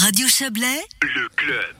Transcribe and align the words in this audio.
Radio 0.00 0.28
Chablais, 0.28 0.80
le 1.02 1.28
club. 1.34 1.74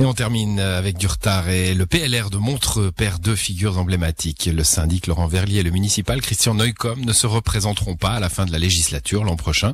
Et 0.00 0.04
on 0.04 0.12
termine 0.12 0.58
avec 0.58 0.98
du 0.98 1.06
retard 1.06 1.48
et 1.48 1.72
le 1.72 1.86
PLR 1.86 2.28
de 2.28 2.36
Montreux 2.36 2.90
perd 2.90 3.22
deux 3.22 3.36
figures 3.36 3.78
emblématiques. 3.78 4.50
Le 4.52 4.64
syndic 4.64 5.06
Laurent 5.06 5.28
Verlier 5.28 5.60
et 5.60 5.62
le 5.62 5.70
municipal 5.70 6.20
Christian 6.20 6.54
Neucom 6.54 7.00
ne 7.04 7.12
se 7.12 7.28
représenteront 7.28 7.94
pas 7.94 8.14
à 8.14 8.18
la 8.18 8.28
fin 8.28 8.44
de 8.44 8.50
la 8.50 8.58
législature 8.58 9.22
l'an 9.22 9.36
prochain. 9.36 9.72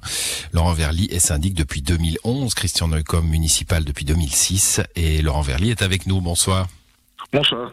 Laurent 0.52 0.74
Verlier 0.74 1.08
est 1.10 1.20
syndic 1.20 1.54
depuis 1.54 1.80
2011, 1.80 2.52
Christian 2.52 2.88
Neucom 2.88 3.26
municipal 3.26 3.82
depuis 3.82 4.04
2006 4.04 4.82
et 4.94 5.22
Laurent 5.22 5.40
Verlier 5.40 5.70
est 5.70 5.80
avec 5.80 6.06
nous. 6.06 6.20
Bonsoir. 6.20 6.66
Bonsoir. 7.32 7.72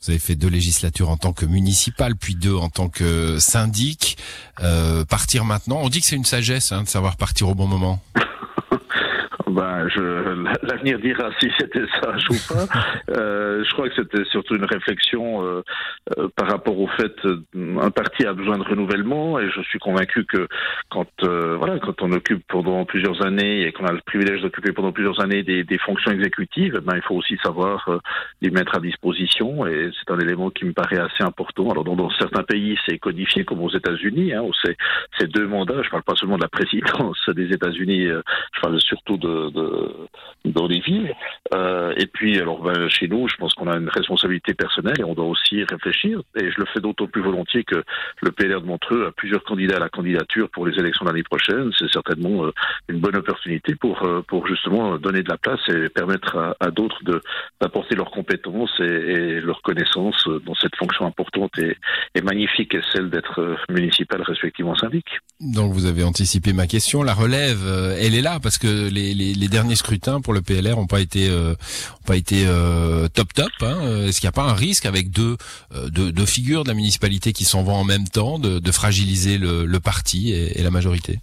Vous 0.00 0.10
avez 0.10 0.18
fait 0.18 0.36
deux 0.36 0.48
législatures 0.48 1.10
en 1.10 1.18
tant 1.18 1.34
que 1.34 1.44
municipal, 1.44 2.16
puis 2.16 2.36
deux 2.36 2.54
en 2.54 2.70
tant 2.70 2.88
que 2.88 3.38
syndic. 3.38 4.16
Euh, 4.62 5.04
partir 5.04 5.44
maintenant, 5.44 5.80
on 5.82 5.90
dit 5.90 6.00
que 6.00 6.06
c'est 6.06 6.16
une 6.16 6.24
sagesse 6.24 6.72
hein, 6.72 6.84
de 6.84 6.88
savoir 6.88 7.18
partir 7.18 7.50
au 7.50 7.54
bon 7.54 7.66
moment. 7.66 8.02
Ben, 9.78 10.52
l'avenir 10.62 10.98
dira 10.98 11.30
si 11.40 11.48
c'était 11.58 11.86
sage 12.00 12.26
ou 12.30 12.54
pas. 12.54 12.66
Euh, 13.10 13.64
je 13.64 13.72
crois 13.72 13.88
que 13.88 13.94
c'était 13.94 14.24
surtout 14.24 14.54
une 14.54 14.64
réflexion 14.64 15.42
euh, 15.42 15.62
euh, 16.18 16.28
par 16.36 16.48
rapport 16.48 16.78
au 16.78 16.86
fait 16.88 17.12
qu'un 17.22 17.90
parti 17.90 18.26
a 18.26 18.32
besoin 18.32 18.58
de 18.58 18.62
renouvellement 18.62 19.38
et 19.38 19.50
je 19.50 19.62
suis 19.62 19.78
convaincu 19.78 20.24
que 20.24 20.46
quand 20.90 21.08
voilà 21.22 21.78
quand 21.78 22.02
on 22.02 22.12
occupe 22.12 22.44
pendant 22.48 22.84
plusieurs 22.84 23.24
années 23.24 23.62
et 23.62 23.72
qu'on 23.72 23.86
a 23.86 23.92
le 23.92 24.00
privilège 24.04 24.42
d'occuper 24.42 24.72
pendant 24.72 24.92
plusieurs 24.92 25.20
années 25.20 25.42
des, 25.42 25.64
des 25.64 25.78
fonctions 25.78 26.10
exécutives, 26.10 26.80
ben, 26.84 26.96
il 26.96 27.02
faut 27.02 27.14
aussi 27.14 27.38
savoir 27.42 27.88
les 28.42 28.50
mettre 28.50 28.76
à 28.76 28.80
disposition 28.80 29.66
et 29.66 29.90
c'est 29.98 30.12
un 30.12 30.18
élément 30.18 30.50
qui 30.50 30.64
me 30.66 30.72
paraît 30.72 31.00
assez 31.00 31.22
important. 31.22 31.70
Alors 31.70 31.84
dans, 31.84 31.96
dans 31.96 32.10
certains 32.10 32.42
pays 32.42 32.78
c'est 32.86 32.98
codifié 32.98 33.44
comme 33.44 33.62
aux 33.62 33.74
États-Unis 33.74 34.34
hein, 34.34 34.42
où 34.42 34.52
c'est, 34.62 34.76
c'est 35.18 35.30
deux 35.30 35.46
mandats. 35.46 35.82
Je 35.82 35.90
parle 35.90 36.04
pas 36.04 36.14
seulement 36.14 36.36
de 36.36 36.42
la 36.42 36.48
présidence 36.48 37.28
des 37.34 37.52
États-Unis, 37.52 38.06
je 38.06 38.60
parle 38.60 38.80
surtout 38.80 39.16
de 39.16 39.38
de, 39.50 39.67
dans 40.44 40.66
les 40.66 40.80
villes. 40.80 41.14
Euh, 41.54 41.92
et 41.96 42.06
puis, 42.06 42.38
alors, 42.38 42.62
ben, 42.62 42.88
chez 42.88 43.08
nous, 43.08 43.28
je 43.28 43.36
pense 43.36 43.54
qu'on 43.54 43.68
a 43.68 43.76
une 43.76 43.88
responsabilité 43.88 44.54
personnelle 44.54 45.00
et 45.00 45.04
on 45.04 45.14
doit 45.14 45.26
aussi 45.26 45.64
réfléchir. 45.64 46.20
Et 46.36 46.50
je 46.50 46.58
le 46.58 46.66
fais 46.66 46.80
d'autant 46.80 47.06
plus 47.06 47.22
volontiers 47.22 47.64
que 47.64 47.82
le 48.22 48.30
PLR 48.30 48.60
de 48.60 48.66
Montreux 48.66 49.06
a 49.06 49.12
plusieurs 49.12 49.42
candidats 49.44 49.76
à 49.76 49.80
la 49.80 49.88
candidature 49.88 50.48
pour 50.50 50.66
les 50.66 50.78
élections 50.78 51.04
l'année 51.06 51.22
prochaine. 51.22 51.70
C'est 51.78 51.90
certainement 51.90 52.46
euh, 52.46 52.52
une 52.88 53.00
bonne 53.00 53.16
opportunité 53.16 53.74
pour, 53.74 54.02
euh, 54.04 54.22
pour 54.26 54.46
justement 54.46 54.96
donner 54.98 55.22
de 55.22 55.28
la 55.28 55.38
place 55.38 55.60
et 55.68 55.88
permettre 55.88 56.54
à, 56.60 56.70
d'autres 56.70 57.02
de, 57.04 57.20
d'apporter 57.60 57.94
leurs 57.94 58.10
compétences 58.10 58.72
et, 58.80 58.84
et 58.84 59.40
leurs 59.40 59.62
connaissances 59.62 60.28
dans 60.44 60.54
cette 60.54 60.76
fonction 60.76 61.06
importante 61.06 61.58
et, 61.58 61.76
et 62.14 62.20
magnifique 62.20 62.74
est 62.74 62.82
celle 62.92 63.10
d'être 63.10 63.56
municipal 63.70 64.22
respectivement 64.22 64.74
syndic. 64.76 65.06
Donc 65.40 65.72
vous 65.72 65.86
avez 65.86 66.04
anticipé 66.04 66.52
ma 66.52 66.66
question. 66.66 67.02
La 67.02 67.14
relève, 67.14 67.96
elle 67.98 68.14
est 68.14 68.20
là 68.20 68.38
parce 68.42 68.58
que 68.58 68.90
les, 68.90 69.14
les 69.14 69.34
les 69.34 69.48
derniers 69.58 69.74
scrutins 69.74 70.20
pour 70.20 70.32
le 70.32 70.40
PLR 70.40 70.76
n'ont 70.76 70.86
pas 70.86 71.00
été 71.00 71.28
euh, 71.28 71.52
ont 71.52 72.06
pas 72.06 72.16
été 72.16 72.44
euh, 72.46 73.08
top 73.08 73.34
top. 73.34 73.50
Hein. 73.62 74.04
Est-ce 74.06 74.20
qu'il 74.20 74.26
n'y 74.26 74.28
a 74.28 74.32
pas 74.32 74.44
un 74.44 74.54
risque 74.54 74.86
avec 74.86 75.10
deux, 75.10 75.36
euh, 75.74 75.88
deux, 75.90 76.26
figures 76.26 76.62
de 76.62 76.68
la 76.68 76.74
municipalité 76.74 77.32
qui 77.32 77.44
s'en 77.44 77.64
vont 77.64 77.74
en 77.74 77.82
même 77.82 78.06
temps 78.08 78.38
de, 78.38 78.70
fragiliser 78.70 79.36
le, 79.36 79.80
parti 79.80 80.30
et, 80.30 80.62
la 80.62 80.70
majorité? 80.70 81.18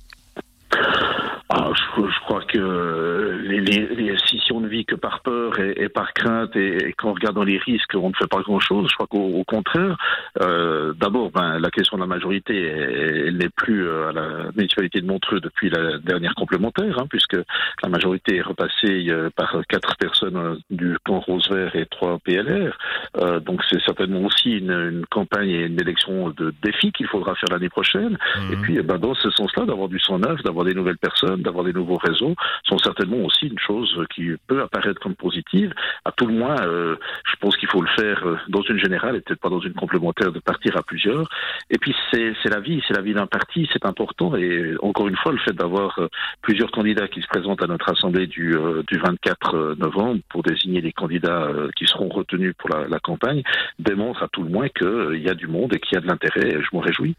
Ah, 1.58 1.72
je, 1.74 2.02
je, 2.02 2.20
crois 2.26 2.42
que 2.44 3.40
les, 3.44 3.62
les, 3.62 3.88
les, 3.96 4.18
si, 4.26 4.40
si, 4.40 4.52
on 4.52 4.60
ne 4.60 4.68
vit 4.68 4.86
que 4.86 4.96
par 4.96 5.22
peur 5.22 5.58
et, 5.60 5.74
et 5.78 5.90
par 5.90 6.14
crainte 6.14 6.56
et, 6.56 6.90
et 6.90 6.94
qu'en 6.94 7.14
regardant 7.14 7.44
les 7.44 7.58
risques, 7.58 7.96
on 7.96 8.10
ne 8.10 8.16
fait 8.16 8.28
pas 8.28 8.42
grand-chose, 8.42 8.88
je 8.90 8.96
crois 8.96 9.08
qu'au 9.08 9.44
contraire, 9.46 9.98
euh, 10.42 10.94
d'abord, 10.94 11.32
ben, 11.32 11.58
la 11.60 11.70
question 11.70 11.96
de 11.98 12.02
la 12.02 12.08
majorité, 12.08 12.62
elle 12.62 13.38
n'est 13.38 13.50
plus 13.50 13.90
à 13.90 14.12
la 14.12 14.52
municipalité 14.56 15.00
de 15.00 15.06
Montreux 15.06 15.40
depuis 15.40 15.70
la 15.70 15.98
dernière 16.00 16.36
complémentaire, 16.36 17.00
hein, 17.00 17.08
puisque 17.10 17.38
la 17.84 17.90
majorité 17.90 18.38
est 18.38 18.42
repassée 18.42 19.10
euh, 19.10 19.30
par 19.36 19.56
quatre 19.70 19.96
personnes 19.98 20.38
euh, 20.38 20.56
du 20.70 20.98
camp 21.06 21.20
Rose 21.20 21.48
Vert 21.50 21.76
et 21.76 21.86
trois 21.86 22.20
PLR. 22.20 22.78
Euh, 23.18 23.40
donc 23.40 23.62
c'est 23.70 23.82
certainement 23.82 24.22
aussi 24.22 24.58
une, 24.58 24.72
une, 24.72 25.06
campagne 25.06 25.50
et 25.50 25.66
une 25.66 25.80
élection 25.80 26.30
de 26.30 26.54
défi 26.64 26.92
qu'il 26.92 27.08
faudra 27.08 27.36
faire 27.36 27.50
l'année 27.52 27.70
prochaine. 27.70 28.18
Mmh. 28.38 28.54
Et 28.54 28.56
puis, 28.58 28.82
ben, 28.82 28.98
dans 28.98 29.14
ce 29.14 29.30
sens-là, 29.32 29.66
d'avoir 29.66 29.88
du 29.88 30.00
sang 30.00 30.20
neuf, 30.20 30.42
d'avoir 30.44 30.66
des 30.66 30.74
nouvelles 30.74 30.98
personnes, 30.98 31.42
d'avoir 31.46 31.64
des 31.64 31.74
nouveaux 31.74 31.98
réseaux, 31.98 32.36
sont 32.68 32.78
certainement 32.80 33.18
aussi 33.18 33.48
une 33.48 33.60
chose 33.60 33.98
qui 34.14 34.32
peut 34.48 34.62
apparaître 34.62 35.00
comme 35.00 35.16
positive. 35.16 35.74
À 36.04 36.12
tout 36.12 36.26
le 36.26 36.34
moins, 36.34 36.56
euh, 36.62 36.96
je 37.32 37.36
pense 37.38 37.56
qu'il 37.58 37.70
faut 37.70 37.82
le 37.82 37.88
faire 37.96 38.24
dans 38.50 38.62
une 38.64 38.78
générale 38.78 39.16
et 39.16 39.22
peut-être 39.22 39.40
pas 39.40 39.50
dans 39.50 39.60
une 39.60 39.74
complémentaire 39.74 40.32
de 40.32 40.40
partir 40.40 40.76
à 40.78 40.84
plusieurs. 40.84 41.30
Et 41.70 41.78
puis 41.78 41.96
c'est 42.12 42.34
la 42.50 42.60
vie, 42.60 42.82
c'est 42.88 42.96
la 42.96 43.02
vie 43.02 43.14
d'un 43.14 43.28
parti, 43.28 43.70
c'est 43.72 43.86
important. 43.86 44.36
Et 44.36 44.76
encore 44.82 45.08
une 45.08 45.18
fois, 45.18 45.32
le 45.32 45.38
fait 45.40 45.54
d'avoir 45.54 45.98
euh, 46.00 46.08
plusieurs 46.42 46.72
candidats 46.72 47.08
qui 47.08 47.22
se 47.22 47.28
présentent 47.28 47.64
à 47.64 47.68
notre 47.68 47.90
assemblée 47.90 48.28
du, 48.28 48.56
euh, 48.56 48.84
du 48.88 48.98
24 48.98 49.76
novembre 49.78 50.22
pour 50.30 50.44
désigner 50.44 50.82
les 50.82 50.92
candidats 50.92 51.50
qui 51.76 51.86
seront 51.86 52.10
retenus 52.10 52.54
pour 52.58 52.70
la, 52.70 52.88
la 52.88 53.00
campagne 53.00 53.44
démontre 53.80 54.24
à 54.24 54.28
tout 54.28 54.44
le 54.44 54.50
moins 54.50 54.70
qu'il 54.70 55.22
y 55.22 55.30
a 55.30 55.34
du 55.34 55.48
monde 55.48 55.74
et 55.74 55.80
qu'il 55.80 55.96
y 55.96 55.98
a 55.98 56.02
de 56.02 56.08
l'intérêt. 56.08 56.62
Je 56.62 56.70
m'en 56.74 56.80
réjouis. 56.80 57.16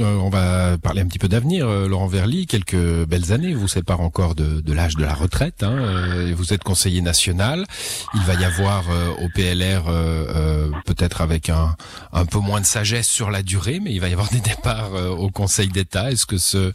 On 0.00 0.28
va 0.30 0.78
parler 0.78 1.00
un 1.00 1.06
petit 1.06 1.18
peu 1.18 1.28
d'avenir, 1.28 1.66
Laurent 1.66 2.06
Verly. 2.06 2.46
Quelques 2.46 2.76
belles 3.06 3.32
années 3.32 3.54
vous 3.54 3.68
séparent 3.68 4.00
encore 4.00 4.34
de, 4.34 4.60
de 4.60 4.72
l'âge 4.72 4.96
de 4.96 5.02
la 5.02 5.14
retraite. 5.14 5.62
Hein. 5.62 6.32
Vous 6.36 6.52
êtes 6.52 6.62
conseiller 6.62 7.00
national. 7.00 7.66
Il 8.14 8.20
va 8.20 8.34
y 8.34 8.44
avoir 8.44 8.84
au 9.20 9.28
PLR 9.28 9.84
euh, 9.88 10.70
peut-être 10.86 11.20
avec 11.20 11.48
un, 11.48 11.74
un 12.12 12.24
peu 12.24 12.38
moins 12.38 12.60
de 12.60 12.66
sagesse 12.66 13.08
sur 13.08 13.30
la 13.30 13.42
durée, 13.42 13.80
mais 13.80 13.92
il 13.92 14.00
va 14.00 14.08
y 14.08 14.12
avoir 14.12 14.28
des 14.28 14.40
départs 14.40 14.92
au 14.92 15.30
Conseil 15.30 15.68
d'État. 15.68 16.10
Est-ce 16.10 16.26
que 16.26 16.38
ce, 16.38 16.72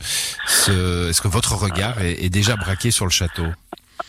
ce 0.48 1.10
est-ce 1.10 1.22
que 1.22 1.28
votre 1.28 1.56
regard 1.56 2.02
est, 2.02 2.24
est 2.24 2.30
déjà 2.30 2.56
braqué 2.56 2.92
sur 2.92 3.06
le 3.06 3.12
château? 3.12 3.46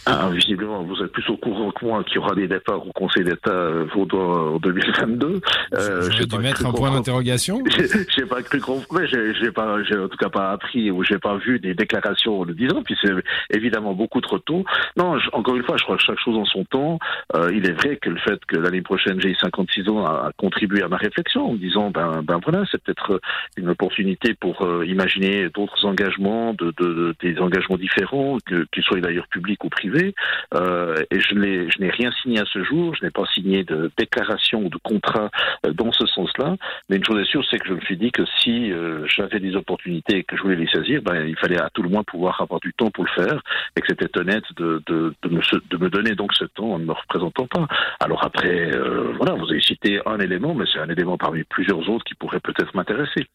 Ah, 0.07 0.29
visiblement, 0.31 0.83
vous 0.83 1.03
êtes 1.03 1.13
plus 1.13 1.27
au 1.31 1.37
courant 1.37 1.71
que 1.71 1.85
moi 1.85 2.05
qu'il 2.05 2.17
y 2.17 2.19
aura 2.19 2.35
des 2.35 2.47
départs 2.47 2.87
au 2.87 2.93
Conseil 2.93 3.25
d'État 3.25 3.51
euh, 3.51 3.87
en 3.95 4.59
2022. 4.59 5.41
Euh, 5.75 6.11
j'ai 6.11 6.27
dû 6.27 6.39
mettre 6.39 6.67
un 6.67 6.73
point 6.73 6.91
d'interrogation. 6.91 7.63
J'ai 8.17 8.27
pas 8.27 8.43
cru 8.43 8.61
comprendre, 8.61 9.07
j'ai 9.07 9.51
pas, 9.51 9.83
j'ai 9.85 9.97
en 9.97 10.09
tout 10.09 10.17
cas 10.17 10.29
pas 10.29 10.53
appris 10.53 10.91
ou 10.91 11.03
j'ai 11.05 11.19
pas 11.19 11.37
vu 11.37 11.59
des 11.59 11.75
déclarations 11.75 12.45
le 12.45 12.55
disant. 12.55 12.83
Puis 12.83 12.97
c'est 13.03 13.13
évidemment 13.51 13.95
beaucoup 13.95 14.21
trop 14.21 14.39
tôt. 14.39 14.65
Non, 14.97 15.19
je, 15.19 15.29
encore 15.33 15.57
une 15.57 15.65
fois, 15.65 15.77
je 15.77 15.85
crois 15.85 15.97
que 15.97 16.03
chaque 16.03 16.19
chose 16.19 16.37
en 16.37 16.45
son 16.45 16.65
temps. 16.65 16.99
Euh, 17.35 17.51
il 17.55 17.67
est 17.67 17.73
vrai 17.73 17.97
que 17.97 18.11
le 18.11 18.19
fait 18.19 18.39
que 18.47 18.57
l'année 18.57 18.83
prochaine 18.83 19.21
j'ai 19.21 19.35
56 19.35 19.89
ans 19.89 20.05
a, 20.05 20.31
contribué 20.37 20.83
à 20.83 20.89
ma 20.89 20.97
réflexion 20.97 21.49
en 21.49 21.53
me 21.53 21.59
disant 21.59 21.91
ben 21.91 22.23
ben 22.23 22.41
voilà, 22.43 22.65
c'est 22.71 22.83
peut-être 22.83 23.21
une 23.57 23.69
opportunité 23.69 24.35
pour 24.35 24.63
euh, 24.63 24.85
imaginer 24.87 25.49
d'autres 25.51 25.85
engagements, 25.85 26.55
de, 26.55 26.73
de, 26.79 26.95
de, 26.95 27.15
des 27.21 27.39
engagements 27.41 27.77
différents, 27.77 28.39
qu'ils 28.47 28.83
soient 28.83 29.01
d'ailleurs 29.01 29.29
publics 29.29 29.63
ou 29.65 29.71
privés. 29.75 30.15
Euh, 30.55 30.97
et 31.11 31.21
je 31.21 31.35
n'ai, 31.35 31.71
je 31.71 31.79
n'ai 31.81 31.91
rien 31.91 32.11
signé 32.23 32.39
à 32.41 32.45
ce 32.53 32.63
jour, 32.63 32.95
je 32.95 33.05
n'ai 33.05 33.11
pas 33.11 33.27
signé 33.35 33.65
de 33.65 33.91
déclaration 33.99 34.59
ou 34.65 34.69
de 34.69 34.79
contrat 34.83 35.31
euh, 35.67 35.73
dans 35.73 35.93
ce 35.93 36.07
sens-là. 36.07 36.57
Mais 36.89 36.97
une 36.97 37.05
chose 37.05 37.21
est 37.21 37.31
sûre, 37.31 37.45
c'est 37.51 37.59
que 37.59 37.69
je 37.69 37.75
me 37.75 37.81
suis 37.81 37.97
dit 37.97 38.11
que 38.11 38.23
si 38.41 38.73
euh, 38.73 39.07
j'avais 39.07 39.41
des 39.41 39.55
opportunités 39.57 40.19
et 40.19 40.25
que 40.25 40.37
je 40.37 40.43
voulais 40.43 40.57
les 40.57 40.69
saisir, 40.69 41.03
ben, 41.03 41.27
il 41.27 41.37
fallait 41.37 41.61
à 41.61 41.71
tout 41.75 41.83
le 41.83 41.89
moins 41.89 42.05
pouvoir 42.05 42.41
avoir 42.41 42.61
du 42.61 42.73
temps 42.73 42.91
pour 42.91 43.05
le 43.05 43.23
faire 43.23 43.41
et 43.77 43.81
que 43.81 43.87
c'était 43.89 44.19
honnête 44.19 44.45
de, 44.57 44.83
de, 44.87 45.15
de, 45.23 45.29
me, 45.29 45.41
de 45.71 45.77
me 45.77 45.91
donner 45.91 46.15
donc 46.15 46.33
ce 46.35 46.45
temps 46.45 46.73
en 46.75 46.79
ne 46.79 46.85
me 46.85 46.93
représentant 46.93 47.47
pas. 47.47 47.67
Alors 48.01 48.25
après, 48.25 48.75
euh, 48.75 49.13
voilà, 49.17 49.35
vous 49.35 49.51
avez 49.51 49.61
cité 49.61 50.01
un 50.07 50.19
élément, 50.19 50.55
mais 50.55 50.65
c'est 50.73 50.81
un 50.81 50.89
élément 50.89 51.19
parmi 51.19 51.43
plusieurs 51.45 51.89
autres 51.89 52.05
qui 52.05 52.15
pourrait 52.15 52.41
peut-être 52.41 52.75
m'intéresser. 52.75 53.27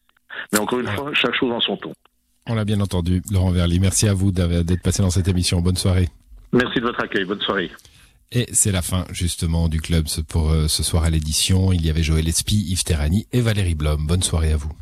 Mais 0.52 0.58
encore 0.60 0.80
une 0.80 0.86
fois, 0.86 1.10
chaque 1.12 1.34
chose 1.34 1.52
en 1.52 1.60
son 1.60 1.76
temps. 1.76 1.92
On 2.46 2.54
l'a 2.54 2.64
bien 2.64 2.80
entendu, 2.80 3.22
Laurent 3.30 3.50
Verly. 3.50 3.78
Merci 3.80 4.08
à 4.08 4.14
vous 4.14 4.32
d'être 4.32 4.82
passé 4.82 5.02
dans 5.02 5.10
cette 5.10 5.28
émission. 5.28 5.60
Bonne 5.60 5.76
soirée. 5.76 6.08
Merci 6.52 6.80
de 6.80 6.84
votre 6.84 7.02
accueil. 7.02 7.24
Bonne 7.24 7.40
soirée. 7.40 7.70
Et 8.32 8.46
c'est 8.52 8.72
la 8.72 8.82
fin 8.82 9.06
justement 9.10 9.68
du 9.68 9.80
club 9.80 10.06
pour 10.28 10.54
ce 10.68 10.82
soir 10.82 11.04
à 11.04 11.10
l'édition. 11.10 11.72
Il 11.72 11.84
y 11.84 11.90
avait 11.90 12.02
Joël 12.02 12.28
Espy, 12.28 12.64
Yves 12.68 12.84
Terrani 12.84 13.26
et 13.32 13.40
Valérie 13.40 13.74
Blom. 13.74 14.06
Bonne 14.06 14.22
soirée 14.22 14.52
à 14.52 14.56
vous. 14.56 14.72